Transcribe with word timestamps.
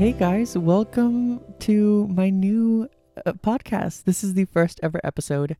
Hey 0.00 0.12
guys, 0.12 0.56
welcome 0.56 1.42
to 1.58 2.08
my 2.08 2.30
new 2.30 2.88
uh, 3.26 3.34
podcast. 3.34 4.04
This 4.04 4.24
is 4.24 4.32
the 4.32 4.46
first 4.46 4.80
ever 4.82 4.98
episode 5.04 5.58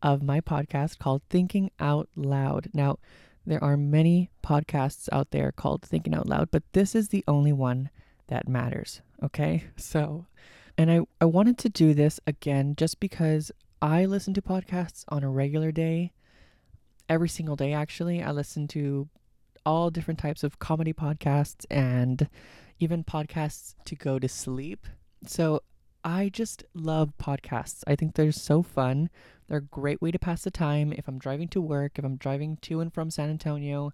of 0.00 0.22
my 0.22 0.40
podcast 0.40 0.98
called 0.98 1.20
Thinking 1.28 1.70
Out 1.78 2.08
Loud. 2.16 2.70
Now, 2.72 3.00
there 3.44 3.62
are 3.62 3.76
many 3.76 4.30
podcasts 4.42 5.10
out 5.12 5.30
there 5.30 5.52
called 5.52 5.82
Thinking 5.82 6.14
Out 6.14 6.26
Loud, 6.26 6.50
but 6.50 6.62
this 6.72 6.94
is 6.94 7.10
the 7.10 7.22
only 7.28 7.52
one 7.52 7.90
that 8.28 8.48
matters. 8.48 9.02
Okay. 9.22 9.64
So, 9.76 10.24
and 10.78 10.90
I, 10.90 11.00
I 11.20 11.26
wanted 11.26 11.58
to 11.58 11.68
do 11.68 11.92
this 11.92 12.18
again 12.26 12.76
just 12.76 12.98
because 12.98 13.52
I 13.82 14.06
listen 14.06 14.32
to 14.32 14.40
podcasts 14.40 15.04
on 15.10 15.22
a 15.22 15.28
regular 15.28 15.70
day, 15.70 16.14
every 17.10 17.28
single 17.28 17.56
day, 17.56 17.74
actually. 17.74 18.22
I 18.22 18.30
listen 18.30 18.68
to 18.68 19.10
all 19.66 19.90
different 19.90 20.18
types 20.18 20.42
of 20.42 20.58
comedy 20.58 20.94
podcasts 20.94 21.66
and 21.70 22.30
even 22.82 23.04
podcasts 23.04 23.74
to 23.84 23.94
go 23.94 24.18
to 24.18 24.28
sleep. 24.28 24.86
So 25.26 25.62
I 26.04 26.30
just 26.30 26.64
love 26.74 27.12
podcasts. 27.16 27.84
I 27.86 27.94
think 27.94 28.14
they're 28.14 28.32
so 28.32 28.62
fun. 28.62 29.08
They're 29.46 29.58
a 29.58 29.62
great 29.62 30.02
way 30.02 30.10
to 30.10 30.18
pass 30.18 30.42
the 30.42 30.50
time 30.50 30.92
if 30.92 31.06
I'm 31.06 31.18
driving 31.18 31.46
to 31.48 31.60
work, 31.60 31.92
if 31.96 32.04
I'm 32.04 32.16
driving 32.16 32.56
to 32.62 32.80
and 32.80 32.92
from 32.92 33.10
San 33.10 33.30
Antonio, 33.30 33.92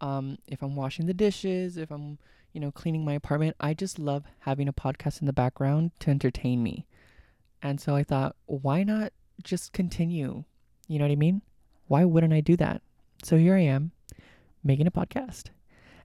um, 0.00 0.38
if 0.46 0.62
I'm 0.62 0.76
washing 0.76 1.06
the 1.06 1.14
dishes, 1.14 1.76
if 1.76 1.90
I'm, 1.90 2.18
you 2.52 2.60
know, 2.60 2.72
cleaning 2.72 3.04
my 3.04 3.12
apartment. 3.12 3.54
I 3.60 3.74
just 3.74 3.98
love 3.98 4.24
having 4.40 4.66
a 4.66 4.72
podcast 4.72 5.20
in 5.20 5.26
the 5.26 5.32
background 5.32 5.90
to 6.00 6.10
entertain 6.10 6.62
me. 6.62 6.86
And 7.62 7.80
so 7.80 7.94
I 7.94 8.02
thought, 8.02 8.34
why 8.46 8.82
not 8.82 9.12
just 9.42 9.72
continue? 9.72 10.44
You 10.88 10.98
know 10.98 11.04
what 11.04 11.12
I 11.12 11.16
mean? 11.16 11.42
Why 11.86 12.04
wouldn't 12.04 12.32
I 12.32 12.40
do 12.40 12.56
that? 12.56 12.80
So 13.22 13.36
here 13.36 13.54
I 13.54 13.60
am 13.60 13.92
making 14.64 14.86
a 14.86 14.90
podcast. 14.90 15.50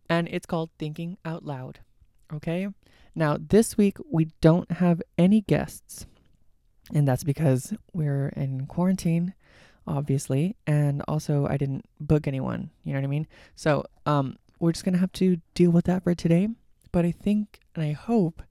And 0.09 0.27
it's 0.29 0.45
called 0.45 0.69
Thinking 0.77 1.17
Out 1.25 1.45
Loud. 1.45 1.79
Okay. 2.33 2.67
Now, 3.15 3.37
this 3.39 3.77
week 3.77 3.97
we 4.09 4.29
don't 4.41 4.69
have 4.73 5.01
any 5.17 5.41
guests, 5.41 6.05
and 6.93 7.07
that's 7.07 7.23
because 7.23 7.73
we're 7.93 8.29
in 8.29 8.67
quarantine, 8.67 9.33
obviously, 9.87 10.55
and 10.67 11.01
also 11.07 11.47
I 11.49 11.57
didn't 11.57 11.85
book 11.99 12.27
anyone. 12.27 12.69
You 12.83 12.93
know 12.93 12.99
what 12.99 13.05
I 13.05 13.09
mean? 13.09 13.27
So, 13.55 13.85
um, 14.05 14.37
we're 14.59 14.71
just 14.71 14.85
gonna 14.85 14.97
have 14.97 15.11
to 15.13 15.37
deal 15.53 15.71
with 15.71 15.85
that 15.85 16.03
for 16.03 16.13
today. 16.13 16.49
But 16.91 17.05
I 17.05 17.11
think 17.11 17.59
and 17.75 17.83
I 17.83 17.91
hope 17.93 18.41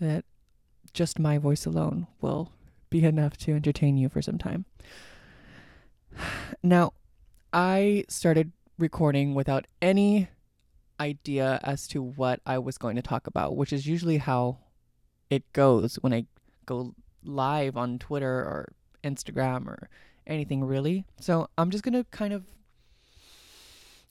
that 0.00 0.24
just 0.92 1.18
my 1.18 1.38
voice 1.38 1.66
alone 1.66 2.06
will 2.20 2.50
be 2.88 3.04
enough 3.04 3.36
to 3.36 3.52
entertain 3.52 3.96
you 3.96 4.08
for 4.08 4.22
some 4.22 4.38
time. 4.38 4.64
Now, 6.62 6.94
I 7.52 8.04
started 8.08 8.52
recording 8.78 9.34
without 9.34 9.66
any 9.82 10.28
idea 11.00 11.60
as 11.62 11.86
to 11.88 12.02
what 12.02 12.40
I 12.46 12.58
was 12.58 12.78
going 12.78 12.96
to 12.96 13.02
talk 13.02 13.26
about, 13.26 13.56
which 13.56 13.72
is 13.72 13.86
usually 13.86 14.18
how 14.18 14.58
it 15.30 15.52
goes 15.52 15.96
when 15.96 16.12
I 16.12 16.26
go 16.66 16.94
live 17.24 17.76
on 17.76 17.98
Twitter 17.98 18.28
or 18.28 18.72
Instagram 19.02 19.66
or 19.66 19.88
anything 20.26 20.64
really. 20.64 21.04
So 21.20 21.48
I'm 21.58 21.70
just 21.70 21.84
going 21.84 21.94
to 21.94 22.04
kind 22.10 22.32
of 22.32 22.44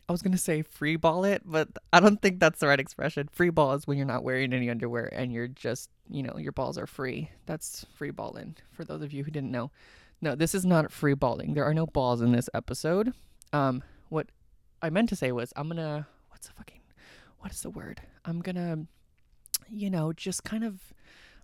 I 0.07 0.11
was 0.11 0.21
going 0.21 0.33
to 0.33 0.37
say 0.37 0.63
free 0.63 0.97
ball 0.97 1.23
it, 1.23 1.43
but 1.45 1.69
I 1.93 2.01
don't 2.01 2.21
think 2.21 2.39
that's 2.39 2.59
the 2.59 2.67
right 2.67 2.79
expression. 2.79 3.29
Free 3.31 3.49
ball 3.49 3.73
is 3.73 3.87
when 3.87 3.97
you're 3.97 4.05
not 4.05 4.23
wearing 4.23 4.53
any 4.53 4.69
underwear 4.69 5.09
and 5.13 5.31
you're 5.31 5.47
just, 5.47 5.89
you 6.09 6.21
know, 6.21 6.37
your 6.37 6.51
balls 6.51 6.77
are 6.77 6.85
free. 6.85 7.31
That's 7.45 7.85
free 7.95 8.11
balling 8.11 8.57
for 8.71 8.83
those 8.83 9.01
of 9.01 9.13
you 9.13 9.23
who 9.23 9.31
didn't 9.31 9.51
know. 9.51 9.71
No, 10.19 10.35
this 10.35 10.53
is 10.53 10.65
not 10.65 10.91
free 10.91 11.13
balling. 11.13 11.53
There 11.53 11.63
are 11.63 11.73
no 11.73 11.85
balls 11.85 12.21
in 12.21 12.33
this 12.33 12.49
episode. 12.53 13.13
Um 13.53 13.83
what 14.09 14.27
I 14.81 14.89
meant 14.89 15.09
to 15.09 15.15
say 15.15 15.31
was 15.31 15.53
I'm 15.55 15.69
going 15.69 15.77
to 15.77 16.05
what's 16.43 16.49
the 16.49 16.57
fucking 16.57 16.81
what 17.39 17.51
is 17.53 17.61
the 17.61 17.69
word? 17.69 18.01
I'm 18.25 18.41
gonna, 18.41 18.85
you 19.69 19.89
know, 19.89 20.11
just 20.11 20.43
kind 20.43 20.63
of, 20.65 20.93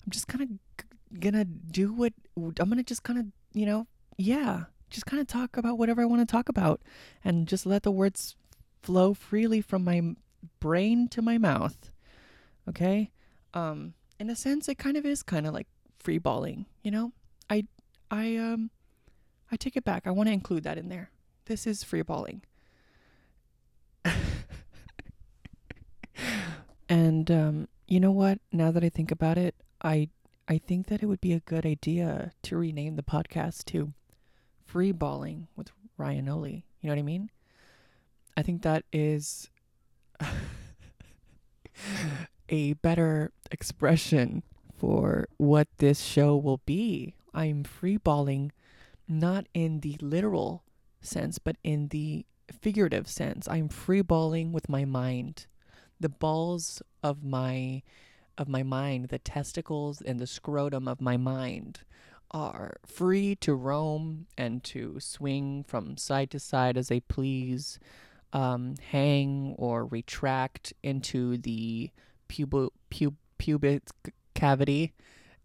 I'm 0.06 0.10
just 0.10 0.28
kind 0.28 0.42
of 0.42 0.50
g- 0.50 1.20
gonna 1.20 1.46
do 1.46 1.94
what 1.94 2.14
I'm 2.36 2.70
gonna 2.70 2.84
just 2.84 3.04
kind 3.04 3.18
of, 3.18 3.26
you 3.54 3.66
know, 3.66 3.88
yeah, 4.18 4.66
just 4.90 5.06
kind 5.06 5.22
of 5.22 5.28
talk 5.28 5.56
about 5.56 5.78
whatever 5.78 6.02
I 6.02 6.06
want 6.06 6.28
to 6.28 6.30
talk 6.30 6.50
about, 6.50 6.82
and 7.24 7.48
just 7.48 7.66
let 7.66 7.84
the 7.84 7.92
words 7.92 8.36
flow 8.82 9.14
freely 9.14 9.62
from 9.62 9.86
my 9.86 10.16
brain 10.60 11.08
to 11.10 11.22
my 11.22 11.38
mouth. 11.38 11.92
Okay, 12.68 13.12
um, 13.54 13.94
in 14.20 14.30
a 14.30 14.36
sense, 14.36 14.68
it 14.68 14.78
kind 14.78 14.98
of 14.98 15.06
is 15.06 15.24
kind 15.24 15.48
of 15.48 15.54
like 15.54 15.68
free 15.98 16.18
balling, 16.18 16.66
you 16.84 16.92
know. 16.92 17.14
I, 17.50 17.66
I, 18.12 18.36
um, 18.36 18.70
I 19.50 19.56
take 19.56 19.78
it 19.78 19.86
back. 19.86 20.06
I 20.06 20.12
want 20.12 20.28
to 20.28 20.34
include 20.34 20.64
that 20.64 20.78
in 20.78 20.90
there. 20.90 21.10
This 21.46 21.66
is 21.66 21.84
free 21.84 22.02
balling. 22.04 22.44
And 26.90 27.30
um, 27.30 27.68
you 27.88 28.00
know 28.00 28.12
what? 28.12 28.40
Now 28.52 28.72
that 28.72 28.84
I 28.84 28.90
think 28.90 29.12
about 29.12 29.38
it, 29.38 29.56
I 29.82 30.10
I 30.48 30.58
think 30.58 30.88
that 30.88 31.04
it 31.04 31.06
would 31.06 31.22
be 31.22 31.34
a 31.34 31.40
good 31.42 31.66
idea 31.66 32.32
to 32.42 32.58
rename 32.58 32.96
the 32.96 33.04
podcast 33.04 33.66
to 33.66 33.94
Free 34.66 34.92
Balling 34.92 35.48
with 35.56 35.72
Ryan 35.96 36.28
Oli. 36.28 36.66
You 36.82 36.88
know 36.88 36.96
what 36.96 37.00
I 37.00 37.04
mean? 37.04 37.30
I 38.36 38.42
think 38.42 38.64
that 38.64 38.84
is 38.92 39.50
a 42.50 42.74
better 42.74 43.32
expression 43.52 44.42
for 44.76 45.28
what 45.38 45.68
this 45.78 46.02
show 46.02 46.36
will 46.36 46.62
be. 46.66 47.14
I'm 47.34 47.64
free 47.64 47.98
balling 47.98 48.52
not 49.08 49.46
in 49.54 49.82
the 49.82 49.98
literal 50.02 50.64
sense, 51.02 51.38
but 51.38 51.58
in 51.64 51.90
the 51.90 52.26
figurative 52.52 53.08
sense. 53.08 53.48
I'm 53.48 53.70
free 53.70 54.02
balling 54.02 54.52
with 54.52 54.70
my 54.70 54.86
mind 54.86 55.46
the 56.00 56.10
balls 56.10 56.82
of 57.04 57.24
my 57.24 57.82
of 58.38 58.48
my 58.48 58.64
mind, 58.64 59.10
the 59.10 59.20
testicles 59.20 60.02
and 60.02 60.18
the 60.18 60.28
scrotum 60.28 60.88
of 60.88 61.02
my 61.02 61.18
mind 61.18 61.82
are 62.32 62.78
free 62.86 63.36
to 63.36 63.54
roam 63.54 64.28
and 64.38 64.64
to 64.64 64.98
swing 65.00 65.64
from 65.68 65.98
side 65.98 66.32
to 66.32 66.40
side 66.40 66.78
as 66.78 66.88
they 66.88 67.02
please, 67.02 67.80
um, 68.32 68.76
hang 68.92 69.56
or 69.58 69.86
retract 69.86 70.72
into 70.84 71.38
the 71.38 71.90
pubo, 72.30 72.70
pub, 72.90 73.16
pubic 73.38 73.84
cavity, 74.36 74.94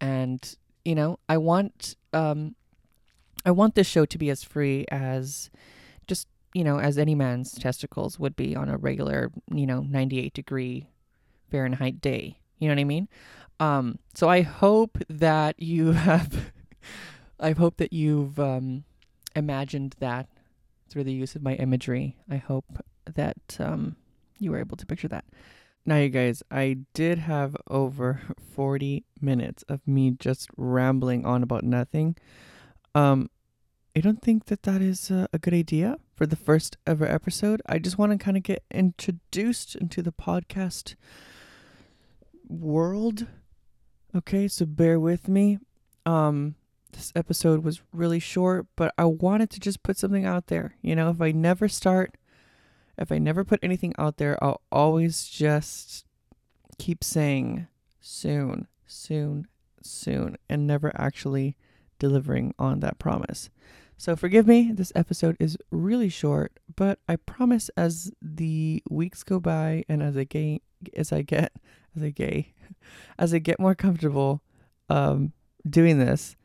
and 0.01 0.57
you 0.85 0.95
know 0.95 1.19
I 1.29 1.39
want 1.39 1.97
um, 2.13 2.55
I 3.45 3.51
want 3.51 3.75
this 3.75 3.87
show 3.87 4.05
to 4.05 4.19
be 4.19 4.31
as 4.31 4.45
free 4.45 4.85
as 4.91 5.51
you 6.55 6.63
know, 6.65 6.79
as 6.79 6.97
any 6.97 7.15
man's 7.15 7.53
testicles 7.53 8.19
would 8.19 8.37
be 8.37 8.57
on 8.57 8.69
a 8.69 8.77
regular, 8.77 9.31
you 9.53 9.67
know, 9.67 9.81
98 9.81 10.33
degree 10.33 10.89
Fahrenheit 11.51 12.01
day. 12.01 12.39
You 12.59 12.69
know 12.69 12.75
what 12.75 12.81
I 12.81 12.85
mean? 12.85 13.09
Um, 13.61 13.99
so 14.15 14.29
I 14.29 14.43
hope 14.43 14.99
that 15.09 15.61
you 15.61 15.93
have, 15.93 16.53
I 17.41 17.53
hope 17.53 17.77
that 17.79 17.93
you've 17.93 18.39
um, 18.39 18.85
imagined 19.35 19.97
that 19.99 20.29
through 20.89 21.05
the 21.05 21.13
use 21.13 21.35
of 21.35 21.43
my 21.43 21.55
imagery. 21.55 22.17
I 22.31 22.37
hope 22.37 22.85
that 23.13 23.57
um, 23.59 23.97
you 24.39 24.53
were 24.53 24.61
able 24.61 24.77
to 24.77 24.87
picture 24.87 25.09
that. 25.09 25.25
Now, 25.85 25.99
you 25.99 26.09
guys, 26.09 26.43
I 26.51 26.79
did 26.95 27.19
have 27.19 27.57
over 27.69 28.23
40 28.55 29.05
minutes 29.21 29.65
of 29.69 29.87
me 29.87 30.13
just 30.13 30.49
rambling 30.57 31.27
on 31.27 31.43
about 31.43 31.63
nothing. 31.65 32.17
Um, 32.95 33.29
I 33.97 34.01
don't 34.01 34.21
think 34.21 34.47
that 34.47 34.65
that 34.65 34.83
is 34.83 35.11
a, 35.11 35.29
good 35.41 35.55
idea 35.55 35.99
for 36.17 36.27
the 36.27 36.35
first 36.35 36.77
ever 36.85 37.07
episode. 37.07 37.63
I 37.67 37.79
just 37.79 37.97
want 37.97 38.11
to 38.11 38.19
kind 38.19 38.37
of 38.37 38.43
get 38.43 38.65
introduced 38.69 39.77
into 39.77 40.03
the 40.03 40.11
podcast 40.11 40.97
world. 42.49 43.29
Okay, 44.17 44.49
so 44.49 44.67
bear 44.67 44.99
with 44.99 45.29
me. 45.29 45.59
Um 46.05 46.57
this 46.91 47.13
episode 47.17 47.65
was 47.65 47.83
really 47.93 48.21
short, 48.21 48.67
but 48.77 48.95
I 48.97 49.05
wanted 49.05 49.51
to 49.51 49.61
just 49.61 49.83
put 49.83 49.97
something 49.97 50.25
out 50.25 50.47
there. 50.47 50.77
You 50.81 50.95
know, 50.95 51.11
if 51.11 51.21
I 51.21 51.31
never 51.31 51.69
start 51.69 52.17
if 52.99 53.13
I 53.13 53.19
never 53.19 53.45
put 53.45 53.61
anything 53.63 53.93
out 53.97 54.17
there, 54.17 54.43
I'll 54.43 54.61
always 54.73 55.27
just 55.27 56.05
keep 56.79 57.05
saying 57.05 57.69
soon, 58.01 58.67
soon, 58.87 59.47
soon 59.83 60.37
and 60.49 60.67
never 60.67 60.93
actually 60.97 61.57
delivering 62.01 62.55
on 62.59 62.81
that 62.81 62.99
promise. 62.99 63.51
So 63.97 64.17
forgive 64.17 64.47
me, 64.47 64.73
this 64.73 64.93
episode 64.95 65.37
is 65.39 65.57
really 65.71 66.09
short, 66.09 66.59
but 66.75 66.99
I 67.09 67.17
promise 67.17 67.71
as 67.77 68.11
the 68.21 68.83
weeks 68.91 69.23
go 69.23 69.39
by 69.41 69.85
and 69.89 70.03
as 70.03 70.17
I 70.17 70.25
gain 70.25 70.61
as 70.97 71.13
I 71.13 71.23
get 71.23 71.53
as 71.97 72.03
I 72.03 72.11
gay 72.11 72.53
as 73.19 73.33
I 73.33 73.39
get 73.39 73.59
more 73.59 73.75
comfortable 73.75 74.43
um 74.91 75.33
doing 75.69 75.99
this, 75.99 76.37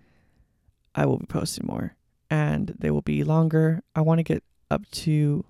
I 0.95 1.05
will 1.05 1.17
be 1.17 1.25
posting 1.25 1.65
more 1.67 1.95
and 2.29 2.75
they 2.77 2.91
will 2.91 3.01
be 3.01 3.23
longer. 3.23 3.81
I 3.95 4.01
want 4.01 4.19
to 4.19 4.23
get 4.23 4.43
up 4.69 4.89
to 4.91 5.45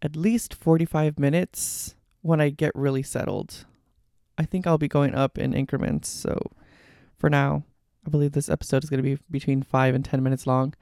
at 0.00 0.16
least 0.16 0.54
45 0.54 1.18
minutes 1.18 1.96
when 2.20 2.40
I 2.40 2.50
get 2.50 2.72
really 2.74 3.02
settled. 3.02 3.66
I 4.38 4.44
think 4.44 4.66
I'll 4.66 4.78
be 4.78 4.88
going 4.88 5.14
up 5.14 5.38
in 5.38 5.52
increments. 5.52 6.08
So 6.08 6.38
for 7.18 7.28
now, 7.28 7.64
I 8.06 8.10
believe 8.10 8.32
this 8.32 8.48
episode 8.48 8.82
is 8.82 8.90
going 8.90 9.02
to 9.02 9.16
be 9.16 9.22
between 9.30 9.62
5 9.62 9.94
and 9.94 10.04
10 10.04 10.22
minutes 10.22 10.46
long. 10.46 10.74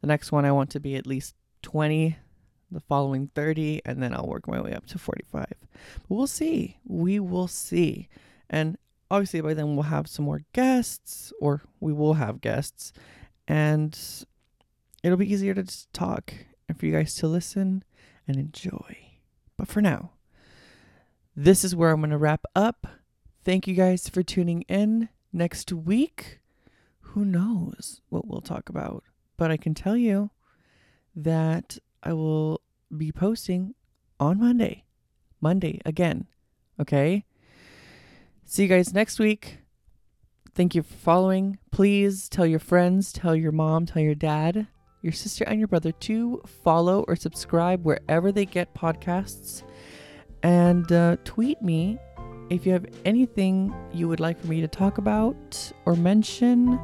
The 0.00 0.06
next 0.06 0.32
one 0.32 0.44
I 0.44 0.52
want 0.52 0.70
to 0.70 0.80
be 0.80 0.96
at 0.96 1.06
least 1.06 1.34
20, 1.62 2.16
the 2.70 2.80
following 2.80 3.30
30, 3.34 3.82
and 3.84 4.02
then 4.02 4.14
I'll 4.14 4.26
work 4.26 4.48
my 4.48 4.60
way 4.60 4.72
up 4.72 4.86
to 4.86 4.98
45. 4.98 5.46
But 5.48 5.58
we'll 6.08 6.26
see. 6.26 6.78
We 6.84 7.18
will 7.20 7.48
see. 7.48 8.08
And 8.48 8.76
obviously 9.10 9.40
by 9.40 9.54
then 9.54 9.74
we'll 9.74 9.84
have 9.84 10.08
some 10.08 10.24
more 10.24 10.42
guests, 10.52 11.32
or 11.40 11.62
we 11.80 11.92
will 11.92 12.14
have 12.14 12.40
guests, 12.40 12.92
and 13.48 13.98
it'll 15.02 15.16
be 15.16 15.32
easier 15.32 15.54
to 15.54 15.62
just 15.62 15.92
talk 15.92 16.32
and 16.68 16.78
for 16.78 16.86
you 16.86 16.92
guys 16.92 17.14
to 17.16 17.28
listen 17.28 17.84
and 18.26 18.36
enjoy. 18.36 18.96
But 19.56 19.68
for 19.68 19.80
now, 19.80 20.12
this 21.34 21.64
is 21.64 21.76
where 21.76 21.90
I'm 21.90 22.00
going 22.00 22.10
to 22.10 22.18
wrap 22.18 22.44
up. 22.54 22.86
Thank 23.44 23.66
you 23.66 23.74
guys 23.74 24.08
for 24.08 24.22
tuning 24.22 24.62
in. 24.62 25.08
Next 25.32 25.72
week, 25.72 26.40
who 27.00 27.24
knows 27.24 28.00
what 28.08 28.26
we'll 28.26 28.40
talk 28.40 28.68
about? 28.68 29.04
But 29.36 29.50
I 29.50 29.56
can 29.56 29.74
tell 29.74 29.96
you 29.96 30.30
that 31.14 31.78
I 32.02 32.12
will 32.12 32.60
be 32.96 33.12
posting 33.12 33.74
on 34.18 34.38
Monday. 34.38 34.84
Monday 35.40 35.80
again. 35.84 36.26
Okay? 36.80 37.24
See 38.44 38.62
you 38.62 38.68
guys 38.68 38.94
next 38.94 39.18
week. 39.18 39.58
Thank 40.54 40.74
you 40.74 40.82
for 40.82 40.94
following. 40.94 41.58
Please 41.70 42.28
tell 42.28 42.46
your 42.46 42.58
friends, 42.60 43.12
tell 43.12 43.36
your 43.36 43.52
mom, 43.52 43.84
tell 43.84 44.00
your 44.02 44.14
dad, 44.14 44.68
your 45.02 45.12
sister, 45.12 45.44
and 45.44 45.58
your 45.58 45.68
brother 45.68 45.92
to 45.92 46.40
follow 46.64 47.04
or 47.08 47.16
subscribe 47.16 47.84
wherever 47.84 48.32
they 48.32 48.46
get 48.46 48.74
podcasts. 48.74 49.62
And 50.42 50.90
uh, 50.92 51.16
tweet 51.24 51.60
me 51.60 51.98
if 52.48 52.64
you 52.64 52.72
have 52.72 52.86
anything 53.04 53.74
you 53.92 54.08
would 54.08 54.20
like 54.20 54.40
for 54.40 54.46
me 54.46 54.60
to 54.60 54.68
talk 54.68 54.98
about 54.98 55.72
or 55.84 55.94
mention. 55.94 56.78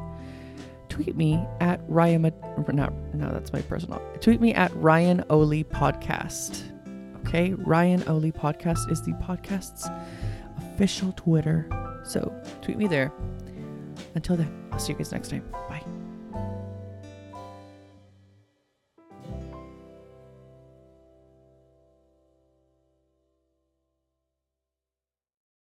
Tweet 0.93 1.15
me 1.15 1.43
at 1.59 1.81
Ryan. 1.87 2.31
Not, 2.67 2.93
no, 3.15 3.31
that's 3.31 3.51
my 3.51 3.61
personal. 3.63 3.99
Tweet 4.21 4.39
me 4.39 4.53
at 4.53 4.71
Ryan 4.75 5.23
Oli 5.31 5.63
Podcast. 5.63 6.61
Okay, 7.25 7.53
Ryan 7.53 8.07
Oli 8.07 8.31
Podcast 8.31 8.91
is 8.91 9.01
the 9.01 9.13
podcast's 9.13 9.89
official 10.59 11.11
Twitter. 11.13 11.67
So 12.05 12.31
tweet 12.61 12.77
me 12.77 12.85
there. 12.85 13.11
Until 14.13 14.35
then, 14.35 14.67
I'll 14.71 14.77
see 14.77 14.91
you 14.91 14.97
guys 14.99 15.11
next 15.11 15.29
time. 15.29 15.43
Bye. 15.67 16.02